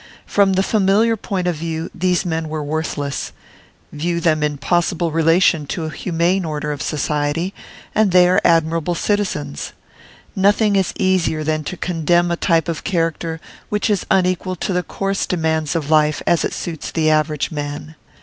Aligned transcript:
From 0.25 0.53
the 0.53 0.63
familiar 0.63 1.15
point 1.15 1.45
of 1.47 1.55
view 1.57 1.91
these 1.93 2.25
men 2.25 2.49
were 2.49 2.63
worthless; 2.63 3.31
view 3.91 4.19
them 4.19 4.41
in 4.41 4.57
possible 4.57 5.11
relation 5.11 5.67
to 5.67 5.85
a 5.85 5.91
humane 5.91 6.43
order 6.43 6.71
of 6.71 6.81
Society, 6.81 7.53
and 7.93 8.09
they 8.09 8.27
are 8.27 8.41
admirable 8.43 8.95
citizens. 8.95 9.73
Nothing 10.35 10.75
is 10.75 10.95
easier 10.97 11.43
than 11.43 11.63
to 11.65 11.77
condemn 11.77 12.31
a 12.31 12.35
type 12.35 12.67
of 12.67 12.83
character 12.83 13.39
which 13.69 13.91
is 13.91 14.03
unequal 14.09 14.55
to 14.55 14.73
the 14.73 14.81
coarse 14.81 15.27
demands 15.27 15.75
of 15.75 15.91
life 15.91 16.23
as 16.25 16.43
it 16.43 16.53
suits 16.55 16.89
the 16.89 17.11
average 17.11 17.51
man. 17.51 17.93